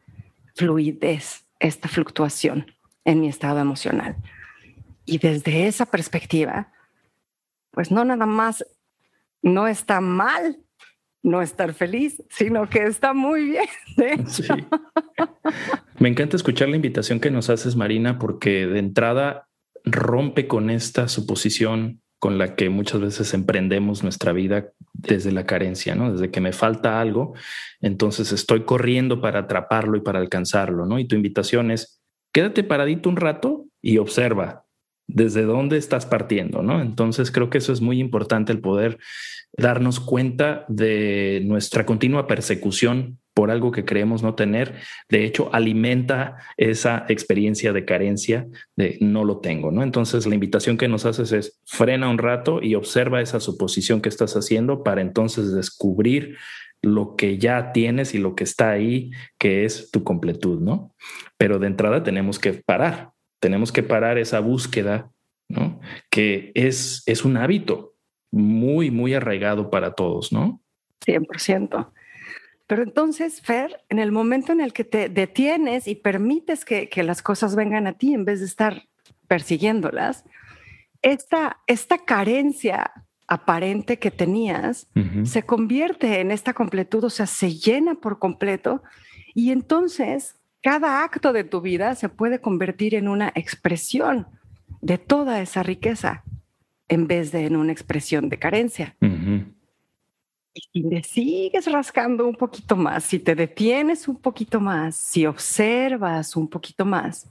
fluidez, 0.55 1.45
esta 1.59 1.87
fluctuación 1.87 2.71
en 3.03 3.21
mi 3.21 3.27
estado 3.27 3.59
emocional. 3.59 4.15
Y 5.05 5.19
desde 5.19 5.67
esa 5.67 5.85
perspectiva, 5.85 6.71
pues 7.71 7.91
no 7.91 8.03
nada 8.05 8.25
más 8.25 8.65
no 9.41 9.67
está 9.67 10.01
mal 10.01 10.57
no 11.25 11.41
estar 11.41 11.73
feliz, 11.73 12.23
sino 12.29 12.69
que 12.69 12.83
está 12.83 13.13
muy 13.13 13.45
bien. 13.45 14.25
Me 15.97 16.09
encanta 16.09 16.35
escuchar 16.35 16.69
la 16.69 16.75
invitación 16.75 17.19
que 17.19 17.31
nos 17.31 17.49
haces, 17.49 17.75
Marina, 17.75 18.19
porque 18.19 18.67
de 18.67 18.79
entrada 18.79 19.47
rompe 19.83 20.47
con 20.47 20.69
esta 20.69 21.07
suposición 21.07 22.01
con 22.19 22.37
la 22.37 22.55
que 22.55 22.69
muchas 22.69 23.01
veces 23.01 23.33
emprendemos 23.33 24.03
nuestra 24.03 24.33
vida 24.33 24.71
desde 24.93 25.31
la 25.31 25.45
carencia, 25.45 25.95
¿no? 25.95 26.11
Desde 26.11 26.31
que 26.31 26.41
me 26.41 26.53
falta 26.53 26.99
algo, 26.99 27.33
entonces 27.81 28.31
estoy 28.31 28.63
corriendo 28.63 29.21
para 29.21 29.41
atraparlo 29.41 29.97
y 29.97 30.01
para 30.01 30.19
alcanzarlo, 30.19 30.85
¿no? 30.85 30.97
Y 30.97 31.07
tu 31.07 31.15
invitación 31.15 31.71
es, 31.71 32.01
quédate 32.33 32.63
paradito 32.63 33.09
un 33.09 33.17
rato 33.17 33.67
y 33.81 33.97
observa 33.97 34.65
desde 35.07 35.43
dónde 35.43 35.77
estás 35.77 36.05
partiendo, 36.05 36.63
¿no? 36.63 36.81
Entonces 36.81 37.31
creo 37.31 37.49
que 37.49 37.59
eso 37.59 37.71
es 37.71 37.81
muy 37.81 37.99
importante 37.99 38.51
el 38.51 38.59
poder 38.59 38.97
darnos 39.55 39.99
cuenta 39.99 40.65
de 40.67 41.41
nuestra 41.45 41.85
continua 41.85 42.27
persecución 42.27 43.19
por 43.35 43.51
algo 43.51 43.71
que 43.71 43.83
creemos 43.85 44.23
no 44.23 44.33
tener. 44.33 44.75
De 45.09 45.25
hecho, 45.25 45.53
alimenta 45.53 46.37
esa 46.57 47.05
experiencia 47.09 47.73
de 47.73 47.83
carencia 47.85 48.47
de 48.77 48.97
no 49.01 49.25
lo 49.25 49.39
tengo, 49.39 49.71
¿no? 49.71 49.83
Entonces, 49.83 50.25
la 50.25 50.33
invitación 50.33 50.77
que 50.77 50.87
nos 50.87 51.05
haces 51.05 51.33
es 51.33 51.59
frena 51.65 52.09
un 52.09 52.17
rato 52.17 52.63
y 52.63 52.75
observa 52.75 53.21
esa 53.21 53.41
suposición 53.41 54.01
que 54.01 54.09
estás 54.09 54.35
haciendo 54.37 54.83
para 54.83 55.01
entonces 55.01 55.53
descubrir 55.53 56.37
lo 56.81 57.17
que 57.17 57.37
ya 57.37 57.73
tienes 57.73 58.15
y 58.15 58.19
lo 58.19 58.35
que 58.35 58.45
está 58.45 58.71
ahí, 58.71 59.11
que 59.37 59.65
es 59.65 59.91
tu 59.91 60.03
completud, 60.05 60.61
¿no? 60.61 60.95
Pero 61.37 61.59
de 61.59 61.67
entrada 61.67 62.03
tenemos 62.03 62.39
que 62.39 62.53
parar, 62.53 63.11
tenemos 63.41 63.73
que 63.73 63.83
parar 63.83 64.17
esa 64.17 64.39
búsqueda, 64.39 65.11
¿no? 65.49 65.81
Que 66.09 66.53
es, 66.55 67.03
es 67.05 67.25
un 67.25 67.35
hábito, 67.35 67.95
muy, 68.31 68.91
muy 68.91 69.13
arraigado 69.13 69.69
para 69.69 69.93
todos, 69.93 70.31
¿no? 70.31 70.61
100%. 71.05 71.91
Pero 72.67 72.83
entonces, 72.83 73.41
Fer, 73.41 73.83
en 73.89 73.99
el 73.99 74.11
momento 74.11 74.51
en 74.51 74.61
el 74.61 74.73
que 74.73 74.83
te 74.83 75.09
detienes 75.09 75.87
y 75.87 75.95
permites 75.95 76.65
que, 76.65 76.89
las 77.03 77.21
cosas 77.21 77.55
vengan 77.55 77.85
a 77.87 77.93
ti 77.93 78.13
en 78.13 78.25
vez 78.25 78.39
de 78.39 78.47
estar 78.47 78.87
persiguiéndolas, 79.27 80.25
esta, 81.01 81.59
esta 81.67 81.99
carencia 81.99 82.91
aparente 83.27 83.97
que 83.97 84.11
tenías 84.11 84.87
se 85.23 85.43
convierte 85.43 86.19
en 86.19 86.31
esta 86.31 86.53
completud, 86.53 87.03
o 87.05 87.09
sea, 87.09 87.25
se 87.25 87.55
llena 87.55 87.95
por 87.95 88.19
completo 88.19 88.83
y 89.33 89.51
entonces 89.51 90.35
cada 90.61 91.03
acto 91.03 91.33
de 91.33 91.43
tu 91.43 91.61
vida 91.61 91.95
se 91.95 92.09
puede 92.09 92.39
convertir 92.39 92.95
en 92.95 93.07
una 93.07 93.31
expresión 93.35 94.27
de 94.81 94.97
toda 94.97 95.41
esa 95.41 95.63
riqueza 95.63 96.23
en 96.87 97.07
vez 97.07 97.31
de 97.31 97.45
en 97.45 97.55
una 97.55 97.71
expresión 97.71 98.29
de 98.29 98.39
carencia. 98.39 98.95
Si 100.61 100.83
le 100.83 101.03
sigues 101.03 101.71
rascando 101.71 102.27
un 102.27 102.35
poquito 102.35 102.75
más, 102.75 103.03
si 103.03 103.19
te 103.19 103.35
detienes 103.35 104.07
un 104.07 104.17
poquito 104.17 104.59
más, 104.59 104.95
si 104.95 105.25
observas 105.25 106.35
un 106.35 106.47
poquito 106.47 106.85
más, 106.85 107.27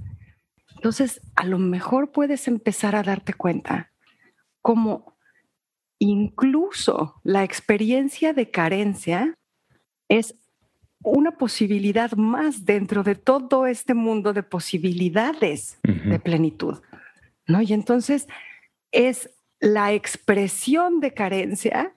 entonces 0.74 1.20
a 1.34 1.44
lo 1.46 1.58
mejor 1.58 2.12
puedes 2.12 2.46
empezar 2.48 2.94
a 2.94 3.02
darte 3.02 3.32
cuenta 3.32 3.90
cómo 4.60 5.16
incluso 5.98 7.20
la 7.22 7.44
experiencia 7.44 8.34
de 8.34 8.50
carencia 8.50 9.34
es 10.08 10.34
una 11.02 11.32
posibilidad 11.32 12.12
más 12.12 12.64
dentro 12.64 13.02
de 13.02 13.14
todo 13.14 13.66
este 13.66 13.94
mundo 13.94 14.32
de 14.32 14.42
posibilidades 14.42 15.78
de 15.82 16.18
plenitud, 16.18 16.82
¿no? 17.46 17.62
Y 17.62 17.72
entonces 17.72 18.26
es 18.90 19.30
la 19.60 19.92
expresión 19.92 21.00
de 21.00 21.12
carencia 21.12 21.94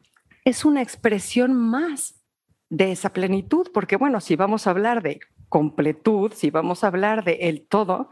es 0.48 0.64
una 0.64 0.82
expresión 0.82 1.54
más 1.54 2.24
de 2.70 2.94
esa 2.94 3.12
plenitud, 3.12 3.68
porque 3.74 3.98
bueno, 3.98 4.22
si 4.22 4.38
vamos 4.38 4.66
a 4.66 4.70
hablar 4.70 5.04
de 5.04 5.20
completud, 5.50 6.32
si 6.34 6.52
vamos 6.52 6.84
a 6.84 6.88
hablar 6.88 7.26
de 7.26 7.50
el 7.50 7.68
todo, 7.68 8.12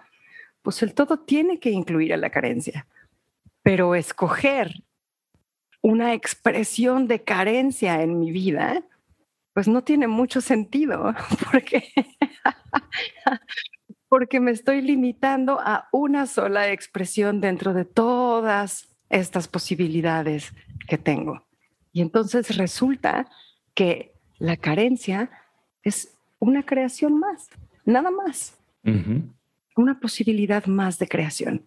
pues 0.61 0.83
el 0.83 0.93
todo 0.93 1.19
tiene 1.19 1.61
que 1.61 1.69
incluir 1.69 2.13
a 2.13 2.17
la 2.17 2.31
carencia. 2.31 2.87
Pero 3.63 3.95
escoger 3.95 4.83
una 5.81 6.13
expresión 6.13 7.07
de 7.07 7.23
carencia 7.23 8.01
en 8.01 8.19
mi 8.19 8.33
vida, 8.33 8.83
pues 9.53 9.69
no 9.69 9.85
tiene 9.85 10.07
mucho 10.07 10.41
sentido, 10.41 11.13
porque, 11.49 11.85
porque 14.09 14.41
me 14.41 14.51
estoy 14.51 14.81
limitando 14.81 15.57
a 15.61 15.87
una 15.93 16.27
sola 16.27 16.69
expresión 16.69 17.39
dentro 17.39 17.73
de 17.73 17.85
todas 17.85 18.93
estas 19.07 19.47
posibilidades 19.47 20.51
que 20.89 20.97
tengo. 20.97 21.44
Y 21.95 22.01
entonces 22.01 22.57
resulta 22.57 23.25
que 23.73 24.11
la 24.37 24.57
carencia 24.57 25.29
es 25.81 26.13
una 26.39 26.65
creación 26.65 27.17
más, 27.17 27.47
nada 27.85 28.11
más. 28.11 28.57
Una 29.77 29.97
posibilidad 30.01 30.65
más 30.65 30.99
de 30.99 31.07
creación. 31.07 31.63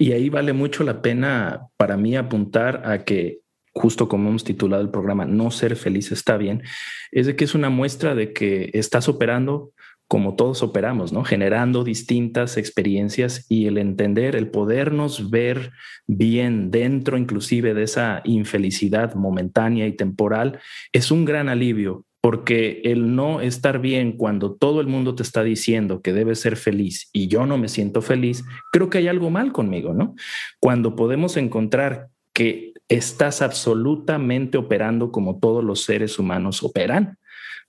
Y 0.00 0.10
ahí 0.10 0.28
vale 0.28 0.52
mucho 0.52 0.82
la 0.82 1.00
pena 1.00 1.68
para 1.76 1.96
mí 1.96 2.16
apuntar 2.16 2.82
a 2.84 3.04
que 3.04 3.42
justo 3.72 4.08
como 4.08 4.28
hemos 4.28 4.42
titulado 4.42 4.82
el 4.82 4.90
programa, 4.90 5.24
no 5.24 5.52
ser 5.52 5.76
feliz 5.76 6.10
está 6.10 6.36
bien, 6.36 6.64
es 7.12 7.26
de 7.26 7.36
que 7.36 7.44
es 7.44 7.54
una 7.54 7.70
muestra 7.70 8.16
de 8.16 8.32
que 8.32 8.70
estás 8.74 9.08
operando 9.08 9.70
como 10.12 10.36
todos 10.36 10.62
operamos, 10.62 11.10
¿no? 11.10 11.24
Generando 11.24 11.84
distintas 11.84 12.58
experiencias 12.58 13.46
y 13.48 13.64
el 13.64 13.78
entender, 13.78 14.36
el 14.36 14.50
podernos 14.50 15.30
ver 15.30 15.70
bien 16.06 16.70
dentro 16.70 17.16
inclusive 17.16 17.72
de 17.72 17.84
esa 17.84 18.20
infelicidad 18.24 19.14
momentánea 19.14 19.86
y 19.86 19.92
temporal, 19.92 20.60
es 20.92 21.10
un 21.10 21.24
gran 21.24 21.48
alivio 21.48 22.04
porque 22.20 22.82
el 22.84 23.16
no 23.16 23.40
estar 23.40 23.80
bien 23.80 24.18
cuando 24.18 24.54
todo 24.54 24.82
el 24.82 24.86
mundo 24.86 25.14
te 25.14 25.22
está 25.22 25.42
diciendo 25.42 26.02
que 26.02 26.12
debes 26.12 26.40
ser 26.40 26.58
feliz 26.58 27.08
y 27.14 27.28
yo 27.28 27.46
no 27.46 27.56
me 27.56 27.68
siento 27.70 28.02
feliz, 28.02 28.44
creo 28.70 28.90
que 28.90 28.98
hay 28.98 29.08
algo 29.08 29.30
mal 29.30 29.50
conmigo, 29.50 29.94
¿no? 29.94 30.14
Cuando 30.60 30.94
podemos 30.94 31.38
encontrar 31.38 32.08
que 32.34 32.74
estás 32.90 33.40
absolutamente 33.40 34.58
operando 34.58 35.10
como 35.10 35.38
todos 35.38 35.64
los 35.64 35.84
seres 35.84 36.18
humanos 36.18 36.62
operan, 36.62 37.16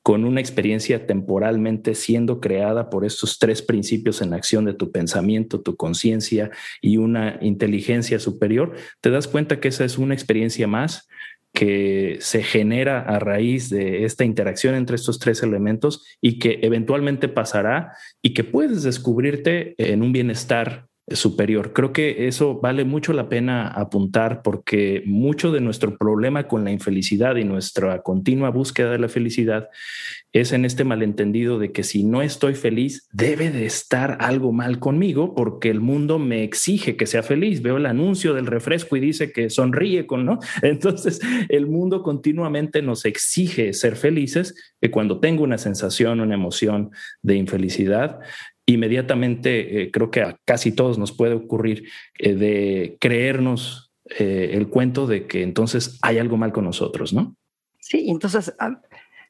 con 0.03 0.25
una 0.25 0.41
experiencia 0.41 1.07
temporalmente 1.07 1.95
siendo 1.95 2.41
creada 2.41 2.89
por 2.89 3.05
estos 3.05 3.39
tres 3.39 3.61
principios 3.61 4.21
en 4.21 4.33
acción 4.33 4.65
de 4.65 4.73
tu 4.73 4.91
pensamiento, 4.91 5.61
tu 5.61 5.77
conciencia 5.77 6.51
y 6.81 6.97
una 6.97 7.39
inteligencia 7.41 8.19
superior, 8.19 8.75
te 8.99 9.09
das 9.09 9.29
cuenta 9.29 9.61
que 9.61 9.69
esa 9.69 9.85
es 9.85 9.97
una 9.97 10.13
experiencia 10.13 10.67
más 10.67 11.07
que 11.53 12.17
se 12.19 12.43
genera 12.43 12.99
a 12.99 13.19
raíz 13.19 13.69
de 13.69 14.03
esta 14.05 14.25
interacción 14.25 14.75
entre 14.75 14.95
estos 14.95 15.19
tres 15.19 15.41
elementos 15.41 16.03
y 16.19 16.39
que 16.39 16.59
eventualmente 16.63 17.29
pasará 17.29 17.93
y 18.21 18.33
que 18.33 18.43
puedes 18.43 18.83
descubrirte 18.83 19.75
en 19.77 20.01
un 20.01 20.11
bienestar 20.11 20.87
superior. 21.09 21.73
Creo 21.73 21.91
que 21.91 22.27
eso 22.27 22.59
vale 22.61 22.85
mucho 22.85 23.11
la 23.11 23.27
pena 23.27 23.67
apuntar 23.67 24.41
porque 24.41 25.03
mucho 25.05 25.51
de 25.51 25.59
nuestro 25.59 25.97
problema 25.97 26.47
con 26.47 26.63
la 26.63 26.71
infelicidad 26.71 27.35
y 27.35 27.43
nuestra 27.43 28.01
continua 28.01 28.49
búsqueda 28.49 28.91
de 28.91 28.99
la 28.99 29.09
felicidad 29.09 29.69
es 30.31 30.51
en 30.51 30.65
este 30.65 30.83
malentendido 30.83 31.59
de 31.59 31.71
que 31.71 31.83
si 31.83 32.03
no 32.03 32.21
estoy 32.21 32.55
feliz, 32.55 33.07
debe 33.11 33.51
de 33.51 33.65
estar 33.65 34.17
algo 34.19 34.51
mal 34.51 34.79
conmigo 34.79 35.35
porque 35.35 35.69
el 35.69 35.79
mundo 35.79 36.17
me 36.19 36.43
exige 36.43 36.95
que 36.95 37.05
sea 37.05 37.21
feliz. 37.21 37.61
Veo 37.61 37.77
el 37.77 37.85
anuncio 37.85 38.33
del 38.33 38.47
refresco 38.47 38.95
y 38.95 38.99
dice 38.99 39.31
que 39.31 39.49
sonríe 39.49 40.07
con, 40.07 40.25
¿no? 40.25 40.39
Entonces, 40.63 41.19
el 41.49 41.67
mundo 41.67 42.01
continuamente 42.01 42.81
nos 42.81 43.05
exige 43.05 43.73
ser 43.73 43.95
felices 43.95 44.73
que 44.81 44.89
cuando 44.89 45.19
tengo 45.19 45.43
una 45.43 45.59
sensación, 45.59 46.19
una 46.19 46.33
emoción 46.33 46.91
de 47.21 47.35
infelicidad, 47.35 48.19
inmediatamente 48.65 49.83
eh, 49.83 49.91
creo 49.91 50.11
que 50.11 50.21
a 50.21 50.37
casi 50.45 50.71
todos 50.71 50.97
nos 50.97 51.11
puede 51.11 51.33
ocurrir 51.33 51.89
eh, 52.17 52.33
de 52.33 52.97
creernos 52.99 53.93
eh, 54.19 54.51
el 54.53 54.67
cuento 54.69 55.07
de 55.07 55.27
que 55.27 55.43
entonces 55.43 55.99
hay 56.01 56.17
algo 56.17 56.37
mal 56.37 56.51
con 56.51 56.65
nosotros, 56.65 57.13
¿no? 57.13 57.35
Sí, 57.79 58.05
entonces 58.09 58.53
ah, 58.59 58.81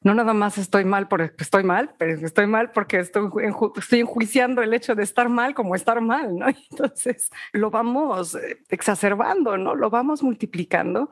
no 0.02 0.14
nada 0.14 0.34
más 0.34 0.58
estoy 0.58 0.84
mal 0.84 1.08
porque 1.08 1.32
estoy 1.38 1.64
mal, 1.64 1.94
pero 1.98 2.26
estoy 2.26 2.46
mal 2.46 2.70
porque 2.72 2.98
estoy, 2.98 3.28
estoy 3.76 4.00
enjuiciando 4.00 4.62
el 4.62 4.74
hecho 4.74 4.94
de 4.94 5.02
estar 5.02 5.28
mal 5.28 5.54
como 5.54 5.74
estar 5.74 6.00
mal, 6.00 6.36
¿no? 6.36 6.46
Entonces 6.70 7.30
lo 7.52 7.70
vamos 7.70 8.38
exacerbando, 8.68 9.56
¿no? 9.56 9.74
Lo 9.74 9.90
vamos 9.90 10.22
multiplicando 10.22 11.10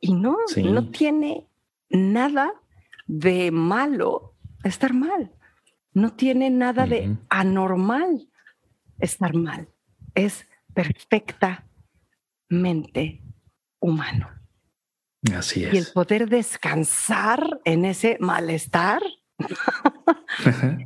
y 0.00 0.14
no, 0.14 0.36
no 0.56 0.90
tiene 0.90 1.46
nada 1.90 2.52
de 3.06 3.50
malo 3.50 4.34
estar 4.62 4.94
mal. 4.94 5.32
No 5.98 6.12
tiene 6.12 6.50
nada 6.50 6.86
de 6.86 7.16
anormal 7.28 8.28
estar 9.00 9.34
mal. 9.34 9.68
Es 10.14 10.46
perfectamente 10.72 13.20
humano. 13.80 14.30
Así 15.34 15.64
es. 15.64 15.74
Y 15.74 15.78
el 15.78 15.86
poder 15.92 16.28
descansar 16.28 17.60
en 17.64 17.84
ese 17.84 18.16
malestar 18.20 19.02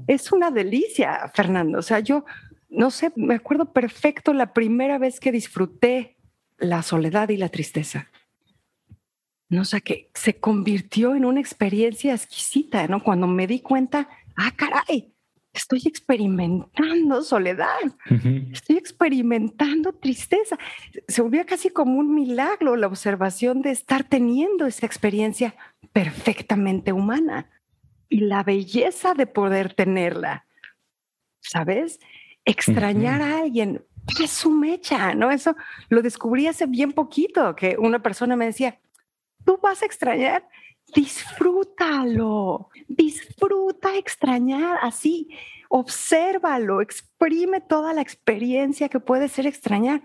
es 0.06 0.32
una 0.32 0.50
delicia, 0.50 1.30
Fernando. 1.34 1.78
O 1.78 1.82
sea, 1.82 2.00
yo 2.00 2.24
no 2.70 2.90
sé, 2.90 3.12
me 3.16 3.34
acuerdo 3.34 3.70
perfecto 3.72 4.32
la 4.32 4.54
primera 4.54 4.96
vez 4.98 5.20
que 5.20 5.30
disfruté 5.30 6.16
la 6.56 6.82
soledad 6.82 7.28
y 7.28 7.36
la 7.36 7.50
tristeza. 7.50 8.08
No 9.50 9.66
sé, 9.66 9.82
que 9.82 10.10
se 10.14 10.40
convirtió 10.40 11.14
en 11.14 11.26
una 11.26 11.40
experiencia 11.40 12.14
exquisita, 12.14 12.88
¿no? 12.88 13.02
Cuando 13.02 13.26
me 13.26 13.46
di 13.46 13.60
cuenta 13.60 14.08
ah, 14.36 14.52
caray, 14.56 15.12
estoy 15.52 15.82
experimentando 15.84 17.22
soledad, 17.22 17.80
estoy 18.52 18.76
experimentando 18.76 19.92
tristeza. 19.92 20.58
Se 21.08 21.22
volvió 21.22 21.44
casi 21.46 21.70
como 21.70 21.98
un 21.98 22.14
milagro 22.14 22.76
la 22.76 22.86
observación 22.86 23.62
de 23.62 23.70
estar 23.70 24.04
teniendo 24.04 24.66
esa 24.66 24.86
experiencia 24.86 25.54
perfectamente 25.92 26.92
humana 26.92 27.50
y 28.08 28.20
la 28.20 28.42
belleza 28.42 29.14
de 29.14 29.26
poder 29.26 29.74
tenerla, 29.74 30.46
¿sabes? 31.40 32.00
Extrañar 32.44 33.22
a 33.22 33.38
alguien, 33.38 33.84
es 34.22 34.30
su 34.30 34.50
mecha, 34.50 35.14
¿no? 35.14 35.30
Eso 35.30 35.54
lo 35.88 36.02
descubrí 36.02 36.46
hace 36.46 36.66
bien 36.66 36.92
poquito, 36.92 37.54
que 37.54 37.76
una 37.78 38.02
persona 38.02 38.36
me 38.36 38.46
decía, 38.46 38.80
tú 39.44 39.58
vas 39.62 39.82
a 39.82 39.86
extrañar 39.86 40.48
disfrútalo, 40.94 42.68
disfruta 42.88 43.96
extrañar 43.96 44.78
así, 44.82 45.28
obsérvalo, 45.68 46.80
exprime 46.80 47.60
toda 47.60 47.92
la 47.92 48.02
experiencia 48.02 48.88
que 48.88 49.00
puede 49.00 49.28
ser 49.28 49.46
extrañar. 49.46 50.02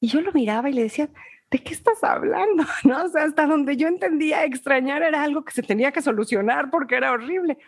Y 0.00 0.08
yo 0.08 0.20
lo 0.20 0.32
miraba 0.32 0.70
y 0.70 0.72
le 0.72 0.82
decía, 0.82 1.08
¿de 1.50 1.58
qué 1.58 1.72
estás 1.72 2.02
hablando? 2.04 2.64
¿No? 2.84 3.04
O 3.04 3.08
sea, 3.08 3.24
hasta 3.24 3.46
donde 3.46 3.76
yo 3.76 3.88
entendía 3.88 4.44
extrañar 4.44 5.02
era 5.02 5.22
algo 5.22 5.44
que 5.44 5.52
se 5.52 5.62
tenía 5.62 5.92
que 5.92 6.02
solucionar 6.02 6.70
porque 6.70 6.96
era 6.96 7.12
horrible. 7.12 7.58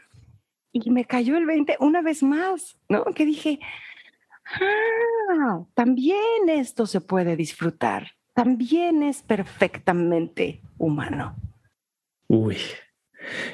Y 0.73 0.91
me 0.91 1.05
cayó 1.05 1.37
el 1.37 1.47
20 1.47 1.77
una 1.81 2.01
vez 2.01 2.23
más, 2.23 2.79
¿no? 2.89 3.05
Que 3.07 3.27
dije, 3.27 3.59
ah, 5.31 5.65
también 5.75 6.49
esto 6.49 6.87
se 6.87 7.01
puede 7.01 7.35
disfrutar, 7.35 8.13
también 8.35 9.03
es 9.03 9.23
perfectamente 9.23 10.61
humano. 10.79 11.35
Uy. 12.31 12.59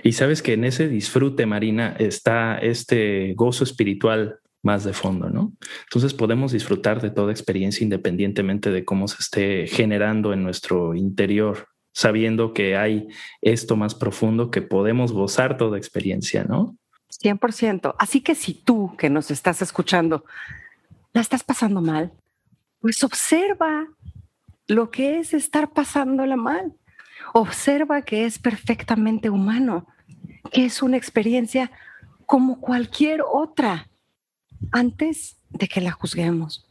Y 0.03 0.13
sabes 0.13 0.43
que 0.43 0.53
en 0.53 0.65
ese 0.65 0.87
disfrute, 0.87 1.47
Marina, 1.47 1.97
está 1.99 2.59
este 2.59 3.33
gozo 3.33 3.65
espiritual 3.65 4.41
más 4.63 4.85
de 4.85 4.93
fondo, 4.93 5.31
¿no? 5.31 5.55
Entonces 5.85 6.13
podemos 6.13 6.53
disfrutar 6.53 7.01
de 7.01 7.11
toda 7.11 7.33
experiencia 7.33 7.83
independientemente 7.83 8.71
de 8.71 8.85
cómo 8.85 9.09
se 9.09 9.17
esté 9.21 9.67
generando 9.67 10.35
en 10.35 10.43
nuestro 10.43 10.95
interior, 10.95 11.69
sabiendo 11.95 12.53
que 12.53 12.77
hay 12.77 13.09
esto 13.41 13.77
más 13.77 13.95
profundo 13.95 14.51
que 14.51 14.61
podemos 14.61 15.11
gozar 15.11 15.57
toda 15.57 15.79
experiencia, 15.79 16.45
¿no? 16.45 16.77
100%. 17.23 17.95
Así 17.99 18.21
que 18.21 18.35
si 18.35 18.53
tú 18.53 18.95
que 18.99 19.09
nos 19.09 19.31
estás 19.31 19.63
escuchando 19.63 20.27
la 21.15 21.23
estás 21.23 21.43
pasando 21.43 21.81
mal, 21.81 22.13
pues 22.81 23.03
observa 23.03 23.89
lo 24.69 24.91
que 24.91 25.19
es 25.19 25.33
estar 25.33 25.73
pasándola 25.73 26.37
mal 26.37 26.75
observa 27.33 28.03
que 28.03 28.25
es 28.25 28.39
perfectamente 28.39 29.31
humano, 29.31 29.87
que 30.53 30.65
es 30.65 30.83
una 30.83 30.97
experiencia 30.97 31.71
como 32.27 32.61
cualquier 32.61 33.23
otra, 33.23 33.89
antes 34.73 35.37
de 35.51 35.69
que 35.69 35.81
la 35.81 35.93
juzguemos, 35.93 36.69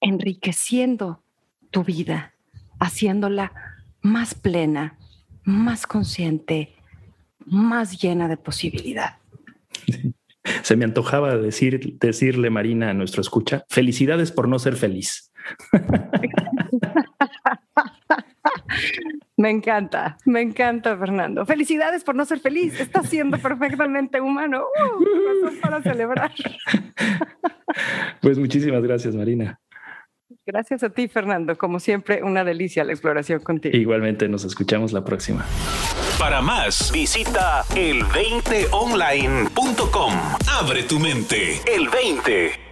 enriqueciendo 0.00 1.22
tu 1.70 1.84
vida, 1.84 2.34
haciéndola 2.80 3.52
más 4.00 4.34
plena, 4.34 4.98
más 5.44 5.86
consciente, 5.86 6.74
más 7.46 8.00
llena 8.00 8.28
de 8.28 8.36
posibilidad. 8.36 9.18
Se 10.62 10.76
me 10.76 10.84
antojaba 10.84 11.36
decir, 11.36 11.98
decirle, 11.98 12.50
Marina, 12.50 12.90
a 12.90 12.94
nuestro 12.94 13.20
escucha, 13.20 13.64
felicidades 13.68 14.32
por 14.32 14.48
no 14.48 14.58
ser 14.58 14.76
feliz. 14.76 15.32
Me 19.36 19.50
encanta, 19.50 20.16
me 20.24 20.40
encanta, 20.40 20.96
Fernando. 20.96 21.46
Felicidades 21.46 22.02
por 22.02 22.16
no 22.16 22.24
ser 22.24 22.40
feliz. 22.40 22.80
Estás 22.80 23.08
siendo 23.08 23.38
perfectamente 23.38 24.20
humano. 24.20 24.64
Uh, 24.84 25.60
para 25.60 25.82
celebrar. 25.82 26.32
Pues 28.20 28.38
muchísimas 28.38 28.82
gracias, 28.82 29.14
Marina. 29.14 29.60
Gracias 30.44 30.82
a 30.82 30.90
ti, 30.90 31.06
Fernando. 31.06 31.56
Como 31.56 31.78
siempre, 31.78 32.20
una 32.22 32.42
delicia 32.42 32.82
la 32.82 32.90
exploración 32.92 33.38
contigo. 33.40 33.76
Igualmente, 33.76 34.26
nos 34.28 34.44
escuchamos 34.44 34.92
la 34.92 35.04
próxima. 35.04 35.44
Para 36.18 36.40
más, 36.40 36.90
visita 36.90 37.62
el20online.com. 37.74 40.12
Abre 40.60 40.82
tu 40.84 40.98
mente. 40.98 41.60
El 41.66 41.88
20. 41.88 42.67